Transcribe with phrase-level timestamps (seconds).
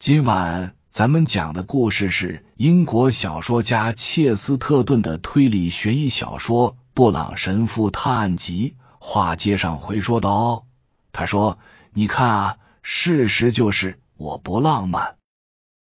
[0.00, 8.76] 今晚咱们讲的故事是英国小说家切斯特顿的推理悬疑小说《布朗神父探案集》。
[8.98, 10.64] 话接上回说道
[11.12, 11.58] ：“他说，
[11.92, 15.18] 你看啊，事实就是我不浪漫。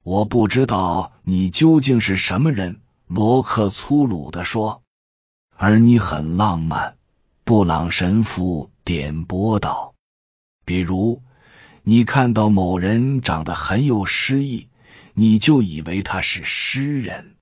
[0.01, 4.81] 我不知道你究竟是什么人。”罗克粗鲁的说。
[5.57, 6.95] “而你很浪漫。”
[7.43, 9.93] 布朗神父点拨道。
[10.63, 11.21] “比如，
[11.87, 14.69] 你看到某人长得很有诗意，
[15.13, 17.35] 你就以为他是诗人。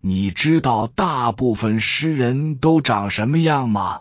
[0.00, 4.00] 你知道大部分诗人都长什么样吗？”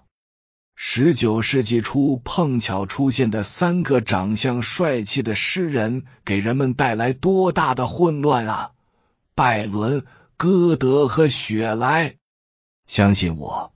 [0.79, 8.71] 十九世纪初碰巧出现的三个长相帅气的诗人，给人们带来多大的混乱啊！
[9.35, 10.05] 拜伦、
[10.37, 12.15] 歌德和雪莱。
[12.87, 13.73] 相信我，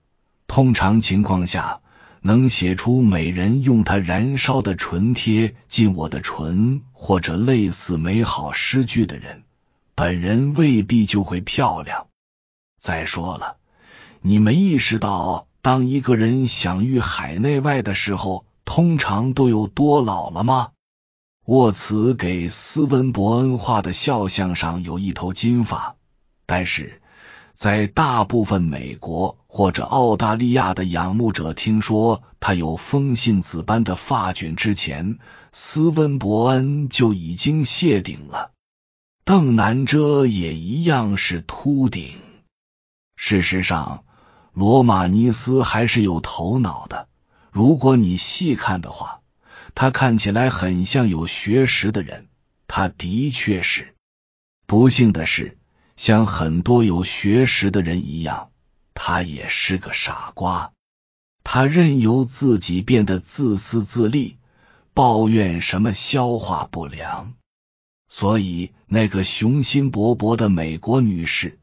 [0.47, 1.81] 通常情况下，
[2.21, 9.43] 能写出美人用他燃烧的唇贴进我的唇，或者类似美好诗句的人，
[9.95, 12.07] 本人未必就会漂亮。
[12.79, 13.57] 再说了，
[14.21, 15.47] 你没意识到。
[15.63, 20.69] 当一个人享誉海内外的时候，通常都有多老了吗？
[21.45, 25.97] 沃茨给斯文伯恩画的肖像上有一头金发，
[26.45, 27.00] 但是
[27.61, 35.19] 在大部分美国或者澳大利亚的仰慕者听说他有风信子般的发卷之前，
[35.51, 38.49] 斯温伯恩就已经谢顶了。
[39.23, 42.17] 邓南遮也一样是秃顶。
[43.15, 44.05] 事实上。
[44.53, 47.09] 罗马尼斯还是有头脑的。
[47.51, 49.21] 如果你细看的话，
[49.75, 52.27] 他看起来很像有学识的人。
[52.65, 53.93] 他的确是。
[54.65, 55.59] 不幸的是，
[55.95, 58.49] 像很多有学识的人一样，
[58.93, 60.71] 他也是个傻瓜。
[61.43, 64.37] 他任由自己变得自私自利，
[64.93, 67.33] 抱怨什么消化不良。
[68.07, 71.57] 所以，那个雄心勃勃的美国女士。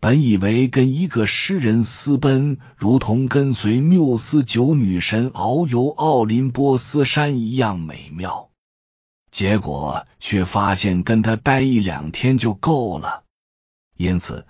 [0.00, 8.50] 本以为跟一个诗人私奔，如同跟随缪斯九女神遨游奥林波斯山一样美妙，
[9.30, 13.21] 结果却发现跟他待一两天就够了。
[14.02, 14.44] 因此，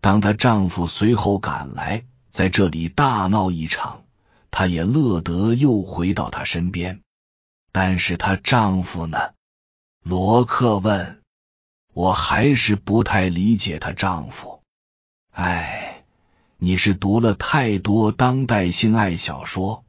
[0.00, 4.02] 当她丈夫随后赶来，在这里大闹一场，
[4.50, 7.02] 她也乐得又回到他身边。
[7.70, 9.18] 但是她丈夫呢？
[10.02, 11.22] 罗克问。
[11.92, 14.60] 我还是不太理解她丈夫。
[15.30, 16.02] 哎，
[16.58, 19.84] 你是读了太多当代性爱小说。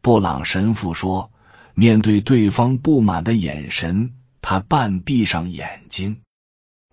[0.00, 1.30] 布朗神父说，
[1.74, 6.22] 面对对方不满的眼神，他半闭上眼睛。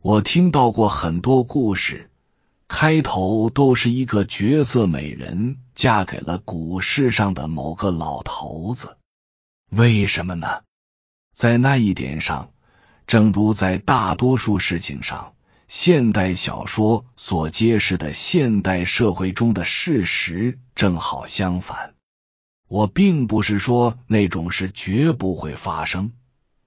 [0.02, 2.10] 我听到过很多故事，
[2.70, 8.96] 开头都是一个绝色美人嫁给了股市上的某个老头子。
[9.70, 10.62] 为什么呢？
[11.36, 12.54] 在那一点上，
[13.08, 15.34] 正如在大多数事情上。
[15.68, 21.94] 现代小说所揭示的现代社会中的事实正好相反。
[22.70, 26.14] 我并不是说那种事绝不会发生，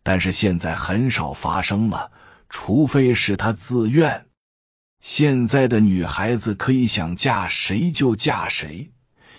[0.02, 2.12] 但是现在很少发生了，
[2.54, 4.26] 除非是他自愿。
[5.00, 8.92] 现在的女孩子可以想嫁谁就嫁谁，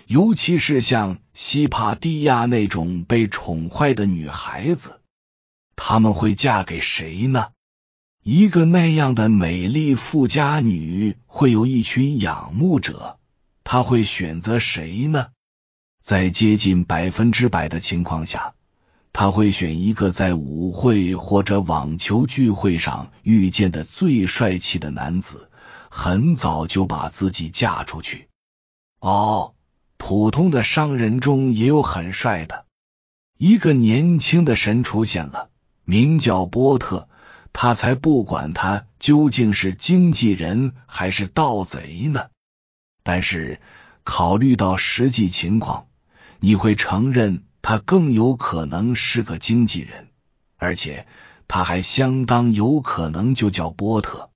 [0.07, 5.00] 尤其是像西帕蒂亚那种被宠坏的女孩子，
[5.75, 7.52] 他们会嫁给谁呢？
[8.23, 13.19] 一个那样的美丽富家女会有一群仰慕者，
[13.63, 15.28] 她会选择谁呢？
[16.02, 18.56] 在接近百分之百的情况下，
[19.13, 25.50] 她会选一个在舞会或者网球聚会上遇见的最帅气的男子，
[25.90, 28.28] 很早就把自己嫁出去。
[29.00, 29.53] 哦，
[29.97, 32.66] 普通的商人中也有很帅的。
[33.38, 35.50] 一个年轻的神出现了，
[35.85, 37.07] 名叫波特。
[37.56, 42.29] 他才不管他究竟是经纪人还是盗贼呢。
[43.03, 43.62] 但是
[44.03, 45.85] 考虑到实际情况，
[46.40, 50.09] 你会承认他更有可能是个经纪人，
[50.57, 51.07] 而且
[51.47, 54.29] 他还相当有可能就叫波特。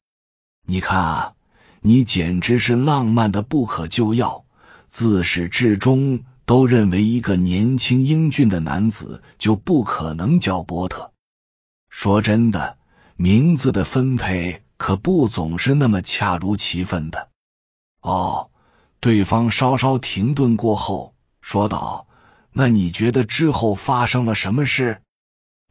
[0.66, 1.34] 你看啊，
[1.82, 4.46] 你简直是浪漫的不可救药，
[4.88, 11.14] 自始至终都认为一个年轻英俊的男子就不可能叫波特。
[11.90, 12.76] 说真的。
[13.20, 17.30] 名字的分配可不总是那么恰如其分的。
[18.00, 18.52] 哦，
[19.00, 22.06] 对方稍稍停顿过后说道
[22.58, 25.04] ：“那你觉得之后发生了什么事？”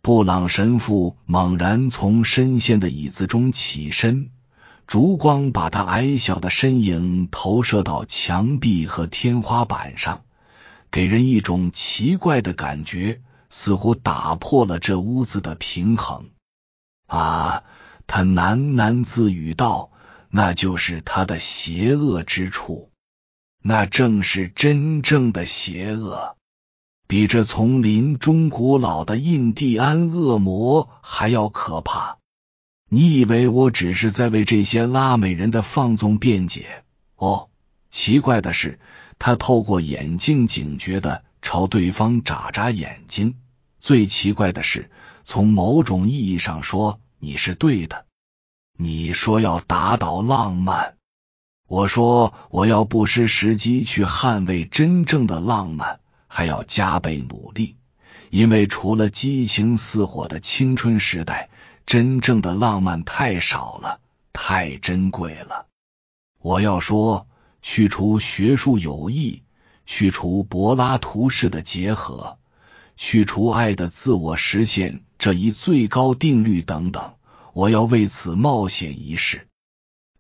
[0.03, 4.31] 布朗神父猛然从深陷的椅子中起身，
[4.87, 10.23] 烛光把他矮小的身影投射到墙壁和天花板上，
[10.93, 16.31] 给人一种奇怪的感觉，似乎打破了这屋子的平衡。
[17.09, 17.65] 啊，
[18.07, 19.91] 他喃喃自语道
[20.31, 22.93] ：“那就是他的邪恶之处，
[23.61, 26.37] 那正是真正的邪恶，
[27.07, 32.19] 比这丛林中古老的印第安恶魔还要可怕。
[32.89, 36.85] 你以为我只是在为这些拉美人的放纵辩解？
[37.17, 37.49] 哦，
[37.91, 38.79] 奇怪的是，
[39.19, 43.37] 他透过眼镜警觉的朝对方眨眨眼睛。
[43.81, 44.91] 最奇怪的是。”
[45.29, 48.07] 从某种意义上说，你是对的。
[48.79, 50.95] 你说要打倒浪漫，
[51.67, 55.99] 我说我要不失时机去捍卫真正的浪漫，
[56.37, 57.77] 还要加倍努力，
[58.29, 61.49] 因为除了激情似火的青春时代，
[61.87, 64.01] 真正的浪漫太少了，
[64.35, 65.67] 太珍贵了。
[66.43, 67.27] 我要说，
[67.63, 69.45] 去除学术友谊，
[69.87, 72.37] 去除柏拉图式的结合。
[72.99, 77.15] 去除爱的自我实现这一最高定律等等，
[77.55, 79.49] 我要为此冒险一试。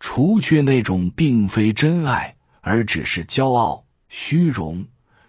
[0.00, 4.86] 除却那种并非真爱，而只是骄傲、虚荣、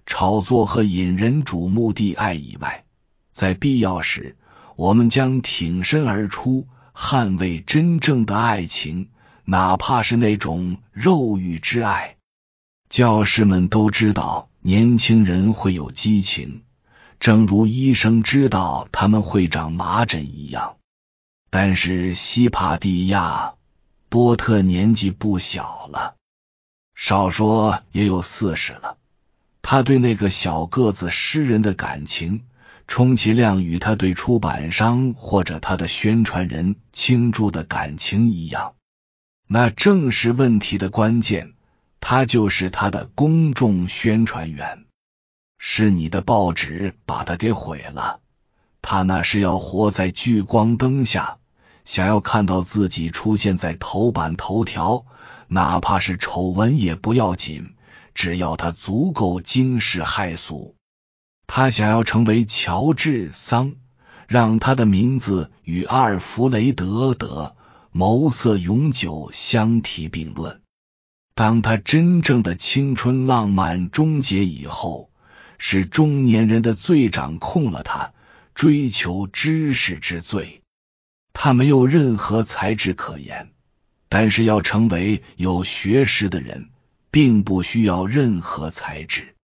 [0.08, 2.86] 炒作和引人瞩目的爱以外，
[3.34, 4.38] 在必要时，
[4.78, 6.66] 我们将挺身而出，
[6.96, 9.10] 捍卫真正的爱情，
[9.44, 12.16] 哪怕是那种肉欲之爱。
[12.90, 16.64] 教师们都知道，年轻人会有激情。
[17.20, 20.78] 正如医生知道他们会长麻疹一样，
[21.50, 23.56] 但是西帕蒂亚
[24.08, 26.16] 波特年纪不小了，
[26.96, 28.98] 少说也有四十了。
[29.62, 32.44] 他对那个小个子诗人的感情，
[32.88, 38.76] 充其量与他对出版商或者他的宣传人倾注的感情一样。
[39.48, 41.54] 那正是问题的关键，
[42.00, 44.86] 他就是他的公众宣传员。
[45.58, 48.20] 是你的报纸把他给毁了。
[48.82, 51.40] 他那是要活在聚光灯下，
[51.84, 55.06] 想要看到自己出现在头版头条，
[55.48, 57.74] 哪怕是丑闻也不要紧，
[58.18, 60.76] 只要他足够惊世骇俗。
[61.46, 63.76] 他想要成为乔治桑，
[64.28, 67.56] 让他的名字与阿尔弗雷德的
[67.92, 70.62] 谋色永久相提并论。
[71.36, 75.10] 当他真正的青春浪漫终结以后。
[75.60, 78.14] 是中年人的罪掌控了他，
[78.54, 80.62] 追求知识之罪。
[81.34, 83.50] 他没有任何才智可言，
[84.08, 86.70] 但是要成为有学识的人，
[87.12, 89.36] 并不需要任何材质。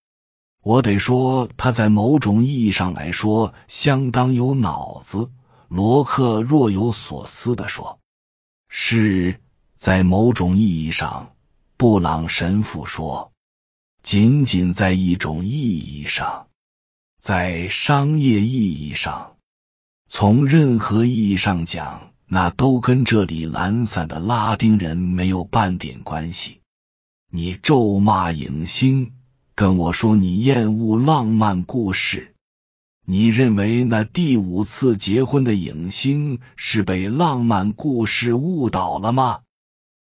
[0.62, 5.30] 我得说，他在某种意义上来说相当有脑子。
[5.68, 8.00] 罗克若有所思的说
[8.70, 9.42] ：“是
[9.76, 11.36] 在某种意义上。”
[11.78, 13.32] 布朗神父说。
[14.04, 16.48] 仅仅在一种意义上，
[17.22, 19.38] 在商业意义上，
[20.10, 26.60] 从任何意义上讲，那都跟这里懒散的拉丁人没有半点关系。
[27.36, 29.12] 你咒骂影星，
[29.56, 32.36] 跟我说你厌恶浪漫故事，
[33.08, 39.40] 你认为那第五次结婚的影星是被浪漫故事误导了吗？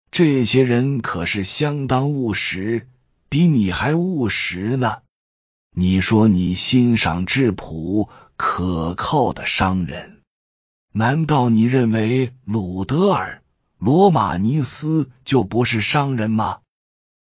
[0.10, 2.88] 这些人可是相当务实。
[3.30, 5.04] 比你还务实呢！
[5.76, 10.24] 你说你欣赏质朴可靠的商人，
[10.94, 13.44] 难道你认为鲁德尔
[13.78, 16.62] 罗马尼斯就不是商人吗？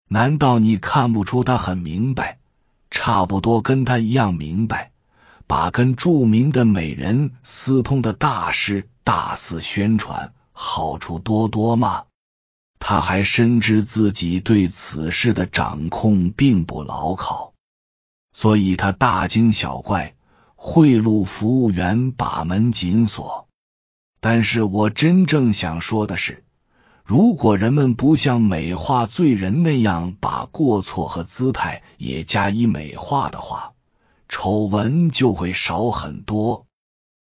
[0.07, 2.39] 难道你看不出他很明白，
[2.91, 4.91] 差不多跟他一样明白，
[5.47, 12.05] 把跟著名的美人私通的大事大肆宣传，好处多多吗？
[12.77, 17.53] 他还深知自己对此事的掌控并不牢靠，
[18.31, 20.13] 所以他大惊小怪，
[20.55, 23.47] 贿赂服务员，把门紧锁。
[24.19, 26.43] 但是我真正想说的是，
[27.05, 33.73] 如果人们不像美化罪人那样把过错和姿态也加以美化的话，
[34.27, 36.65] 丑闻就会少很多。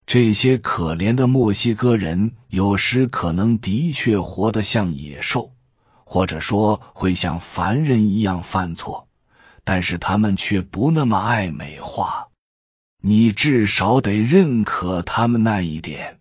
[0.06, 5.50] 这些可怜的墨西哥人有时可能的确活得像野兽，
[6.04, 9.08] 或者说会像凡人一样犯错，
[9.64, 12.28] 但是他们却不那么爱美化。
[13.02, 16.20] 你至少得认可他们那一点。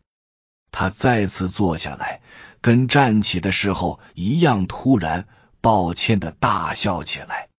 [0.72, 2.22] 他再次坐下来，
[2.64, 5.28] 跟站起的时候一样，突然
[5.62, 7.50] 抱歉的大笑起来。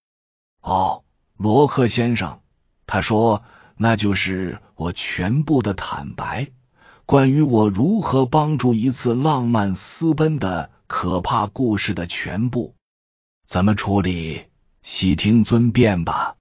[0.61, 1.05] 哦，
[1.37, 2.41] 罗克先生，
[2.87, 3.45] 他说。
[3.77, 6.53] 那就是我全部的坦白，
[7.07, 12.77] 关于我如何帮助一次浪漫私奔的可怕故事的全部。
[13.49, 14.45] 怎么处理？
[14.81, 16.37] 悉听尊便吧。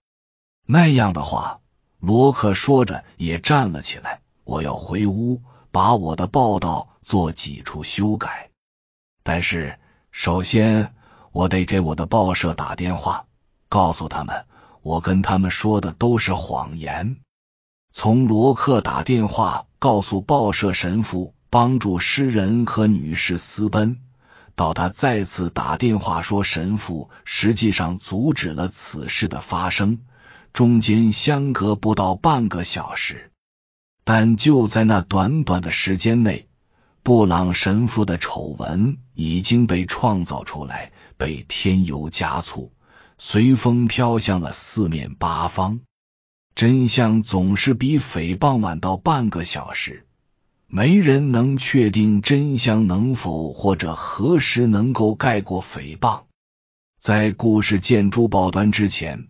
[0.67, 1.62] 那样的话，
[2.00, 4.22] 罗克说着也站了起来。
[4.43, 5.41] 我要回屋
[5.72, 8.51] 把我的报道做几处修改。
[9.23, 9.79] 但是，
[10.11, 10.93] 首先
[11.31, 13.25] 我得给我的报社打电话，
[13.69, 14.45] 告诉他们
[14.81, 17.17] 我跟他们说的都是谎言。
[17.93, 24.01] 从罗克打电话告诉报社神父帮助诗人和女士私奔，
[24.55, 29.99] 到他再次打电话说神父实际上阻止了此事的发生，
[30.51, 33.31] 中间相隔不到半个小时。
[34.03, 36.49] 但就在那短短的时间内。
[37.03, 42.72] 布朗神父的丑闻已经被创造出来，被添油加醋，
[43.17, 45.81] 随风飘向了四面八方。
[46.55, 50.05] 真相总是比诽谤晚到半个小时，
[50.67, 56.22] 没人能确定真相能否或者何时能够盖过诽谤。
[57.01, 59.27] 在故事见诸报端之前，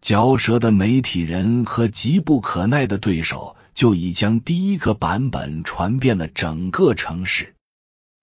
[0.00, 3.54] 嚼舌的媒体人和急不可耐的对手。
[3.74, 7.54] 就已将第一个版本传遍了整个城市。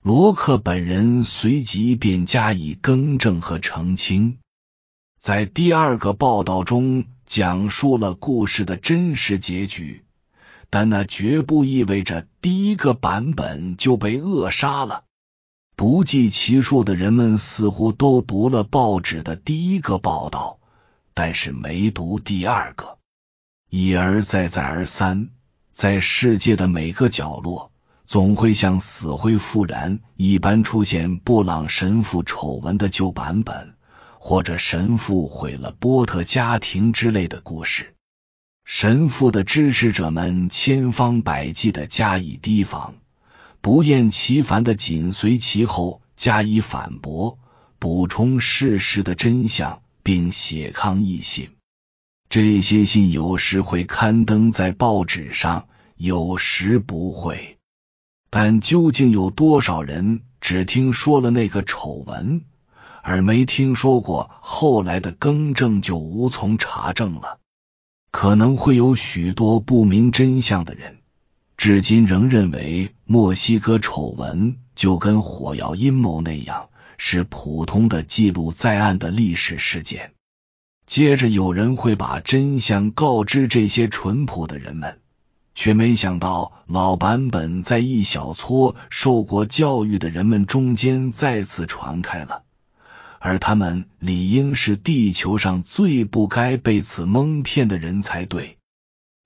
[0.01, 4.37] 罗克本人随即便加以更正和澄清，
[5.19, 10.05] 在第二个报道中讲述了故事的真实结局，
[10.69, 15.03] 但那绝不意味着第一个版本就被扼杀了。
[15.75, 20.59] 不计其数的人们似乎都读了报纸的第一个报道，
[21.13, 22.97] 但是没读第二个，
[23.69, 25.29] 一而再，再而三。
[25.79, 27.71] 在世界的每个角落，
[28.05, 33.75] 总会像死灰复燃一般出现布朗神父丑闻的旧版本，
[34.17, 37.95] 或者神父毁了波特家庭之类的故事。
[38.65, 42.95] 神父的支持者们千方百计的加以提防，
[43.61, 47.39] 不厌其烦的紧随其后加以反驳，
[47.79, 51.51] 补充事实的真相，并写抗议信。
[52.29, 57.57] 这些信有时会刊登在报纸上，有时不会。
[58.29, 62.43] 但究竟有多少人只听说了那个丑闻，
[63.01, 67.39] 而没听说过后来的更正，就无从查证了。
[68.11, 70.99] 可能会有许多不明真相的人，
[71.57, 76.69] 至今仍认为墨西哥丑闻就跟火药阴谋那样，
[76.99, 80.13] 是普通的记录在案的历史事件。
[80.89, 84.97] 接着，有人会把真相告知这些淳朴的人们，
[85.53, 92.41] 却没想到老版本在一小撮受过教育的人们中间再次传开了，
[93.19, 98.57] 而他们理应是地球上最不该被此蒙骗的人才对。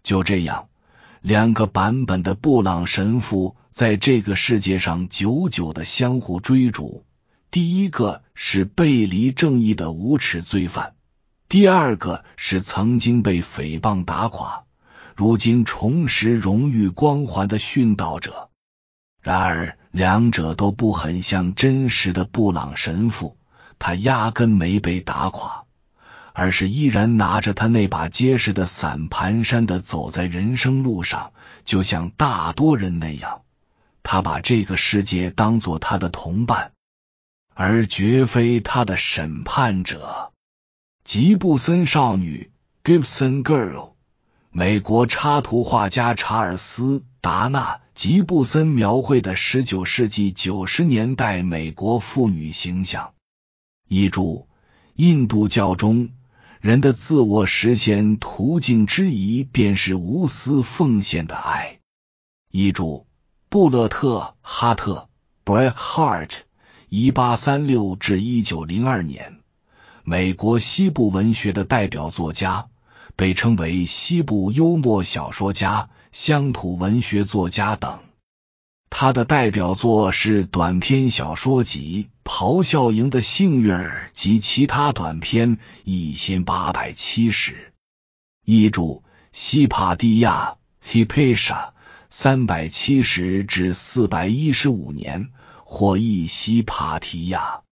[0.03, 0.67] 就这样，
[1.21, 7.05] 两个版本的布朗神父在这个世界上久久的相互追逐。
[7.51, 10.95] 第一个是背离正义的无耻罪犯。
[11.49, 14.63] 第二个是曾经被诽谤打垮，
[15.15, 18.49] 如今重拾荣誉光环的殉道者。
[19.21, 23.37] 然而，两者都不很像真实的布朗神父。
[23.79, 25.65] 他压根没被打垮，
[26.31, 31.33] 而是依然拿着他那把结实的伞，蹒跚的走在人生路上，
[31.65, 33.41] 就像大多人那样。
[34.01, 36.71] 他把这个世界当做他的同伴，
[37.53, 40.32] 而绝非他的审判者。
[41.03, 42.49] 吉布森少女
[42.81, 43.91] （Gibson Girl），
[44.51, 53.13] 美国插图画家查尔斯·达纳·吉布森描绘的十九世纪九十年代美国妇女形象。
[53.89, 54.47] 译注：
[54.95, 56.11] 印度教中，
[56.61, 61.79] 人的自我实现途径之一便是无私奉献的爱。
[62.49, 63.05] 译注：
[63.49, 65.09] 布勒特·哈特
[65.43, 66.31] （Bret Hart），
[66.87, 69.42] 一八三六至一九零二年。
[70.05, 72.67] 美国西部文学的代表作家，
[73.15, 77.99] 被称为西部幽默小说家、乡土文学作家等。
[78.89, 87.73] 他的代表作是短篇小说集《咆哮营的幸运儿》及其他短篇一千八百七十。
[88.45, 91.69] 译注：西帕蒂亚 （Hypatia）
[92.09, 95.29] 三百七十至四百一十五年，
[95.63, 97.62] 或译西帕提亚。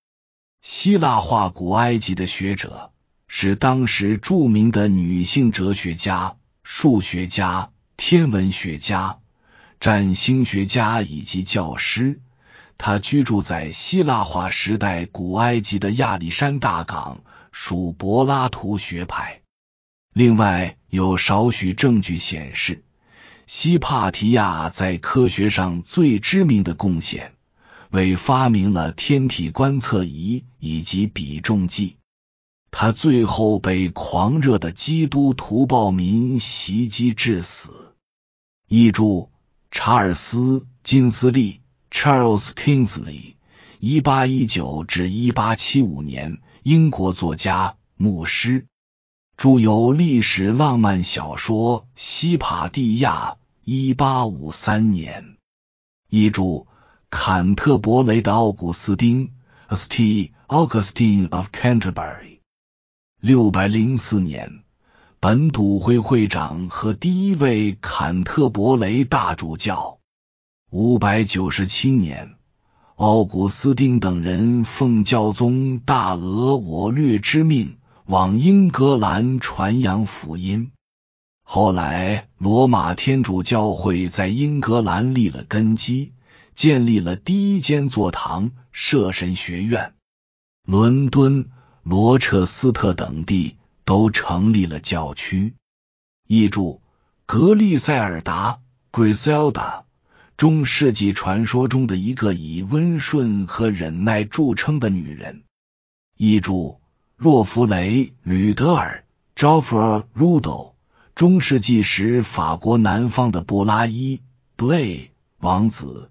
[0.62, 2.92] 希腊化古埃及的学者
[3.28, 9.18] 是当时著名的女性哲学家、数学家、天文学家、
[9.80, 12.22] 占星学家以及教师。
[12.78, 19.42] 他居住在希腊化时代古埃及的亚历山大港，属柏拉图学派。
[20.14, 22.84] 另外，有少许证据显示，
[23.48, 27.34] 希帕提亚在科学上最知名的贡献。
[27.92, 31.98] 为发明了天体观测仪以及比重计，
[32.72, 37.94] 他最后被狂热的基督徒暴民袭击致死。
[38.70, 39.30] 译注：
[39.72, 40.38] 查尔斯·
[40.84, 41.60] 金斯利
[41.92, 43.36] （Charles Kingsley），
[43.80, 48.68] 一八一九至一八七五年，英国作家、牧师，
[49.36, 53.32] 著有历史浪漫小说《西帕蒂亚》
[53.66, 55.36] （一八五三年），
[56.10, 56.66] 译著。
[57.12, 59.34] 坎特伯雷的奥古斯丁
[59.70, 60.32] （St.
[60.48, 62.40] Augustine of Canterbury），
[63.20, 64.64] 六百零四年，
[65.20, 70.00] 本笃会会长和第一位坎特伯雷大主教。
[70.72, 72.36] 五百九十七年，
[72.96, 80.72] 奥古斯丁等人奉教宗大俄我略之命，往英格兰传扬福音。
[81.44, 86.14] 后来，罗马天主教会在英格兰立了根基。
[86.54, 89.94] 建立了第一间座堂、摄神学院，
[90.68, 91.50] 伦敦、
[91.84, 95.56] 罗彻斯特等地都成立了教区。
[96.28, 96.82] 译注：
[97.26, 98.60] 格利塞尔达
[98.92, 99.84] （Griselda），
[100.38, 105.44] 中世纪传说中的一个以温顺和忍耐著称的女人。
[106.18, 106.80] 译注：
[107.18, 109.04] 若弗雷·吕德尔
[109.36, 110.74] （Joffre Rudel），
[111.16, 114.22] 中世纪时法国南方的布拉伊
[114.56, 116.11] （Blay） 王子。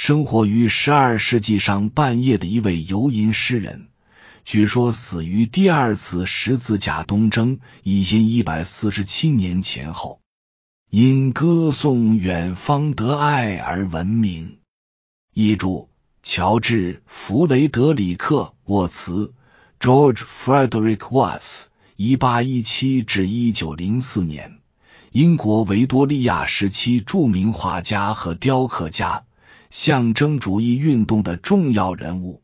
[0.00, 3.88] 生活于十二世纪上半叶的一位游吟诗人，
[4.44, 10.20] 据说死于第二次十字架东征，一千一百四十七年前后，
[10.88, 14.58] 因歌颂远方得爱而闻名。
[15.34, 15.88] 译注：
[16.22, 18.36] 乔治·弗雷德里克·
[18.66, 19.34] 沃茨
[19.80, 21.62] （George Frederick Watts，
[21.96, 24.60] 一八一七至一九零四年），
[25.10, 29.24] 英国维多利亚时期著名画家和雕刻家。
[29.70, 32.42] 象征主义运动的重要人物。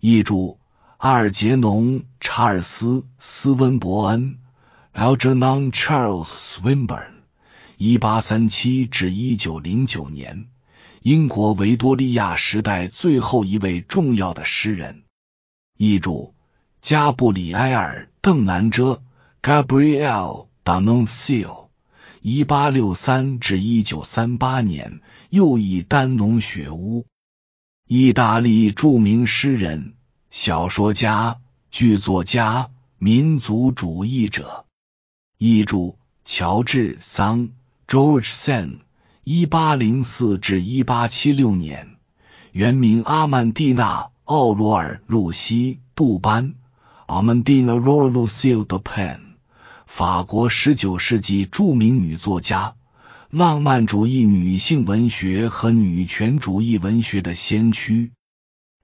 [0.00, 0.58] 译注：
[0.98, 2.86] 阿尔杰农·查尔斯·
[3.18, 4.38] 斯温伯恩
[4.94, 7.22] （Algernon Charles Swinburne，
[7.76, 10.48] 一八三七至一九零九年），
[11.02, 15.02] 英国维多利亚时代最后一位重要的诗人。
[15.76, 16.34] 译注：
[16.80, 19.02] 加布里埃尔·邓南遮
[19.42, 21.63] （Gabriel D'Annunzio，
[22.26, 25.02] 一八六三至一九三八年）。
[25.28, 27.04] 又译丹农雪屋，
[27.86, 29.92] 意大利著名诗人、
[30.30, 31.36] 小说家、
[31.70, 34.64] 剧作家、民族主义者。
[35.36, 37.50] 译著：乔治·桑
[37.86, 38.78] （George Sand，
[39.22, 41.96] 一八零四至一八七六年），
[42.52, 46.54] 原名阿曼蒂娜·奥罗尔·露西·杜班
[47.06, 49.33] （Amandine Aurore Lucile Dupin）
[49.96, 52.74] 法国十九世纪著名女作家。
[53.30, 58.10] 浪漫主义女性文学和女权主义文学的先驱。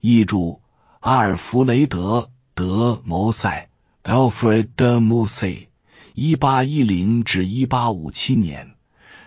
[0.00, 0.60] 译著：
[1.00, 2.20] 阿尔弗雷德·
[2.54, 3.68] 德·摩塞
[4.04, 5.66] （Alfred de Musset，
[6.14, 8.76] 一八一零至一八五七年），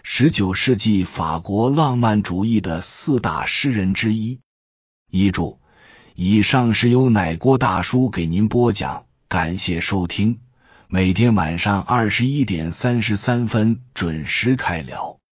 [0.04, 4.40] 十九世纪法国浪漫主义的四大诗人之一。
[5.12, 5.58] 译著：
[6.16, 10.40] 以上是由奶锅大叔给您播讲，感谢收听。
[10.96, 15.23] 每天晚上二十一点三十三分准时开聊。